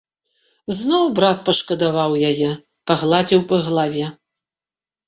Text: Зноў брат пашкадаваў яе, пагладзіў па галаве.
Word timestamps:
Зноў 0.77 1.03
брат 1.19 1.37
пашкадаваў 1.49 2.11
яе, 2.31 2.49
пагладзіў 2.93 3.47
па 3.55 3.65
галаве. 3.71 4.05